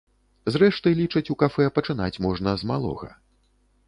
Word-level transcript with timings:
Зрэшты, 0.53 0.93
лічаць 1.01 1.29
у 1.33 1.35
кафэ, 1.43 1.67
пачынаць 1.75 2.21
можна 2.27 2.55
з 2.63 2.71
малога. 2.73 3.11